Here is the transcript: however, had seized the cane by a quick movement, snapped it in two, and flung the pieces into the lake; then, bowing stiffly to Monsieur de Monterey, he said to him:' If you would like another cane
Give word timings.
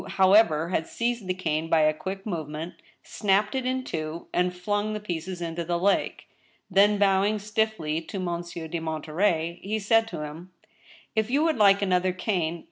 however, 0.09 0.69
had 0.69 0.87
seized 0.87 1.27
the 1.27 1.33
cane 1.35 1.67
by 1.69 1.81
a 1.81 1.93
quick 1.93 2.25
movement, 2.25 2.73
snapped 3.03 3.53
it 3.53 3.67
in 3.67 3.83
two, 3.83 4.25
and 4.33 4.51
flung 4.55 4.93
the 4.93 4.99
pieces 4.99 5.43
into 5.43 5.63
the 5.63 5.77
lake; 5.77 6.27
then, 6.71 6.97
bowing 6.97 7.37
stiffly 7.37 8.01
to 8.01 8.17
Monsieur 8.19 8.67
de 8.67 8.79
Monterey, 8.79 9.59
he 9.61 9.77
said 9.77 10.07
to 10.07 10.23
him:' 10.23 10.51
If 11.15 11.29
you 11.29 11.43
would 11.43 11.57
like 11.57 11.83
another 11.83 12.13
cane 12.13 12.59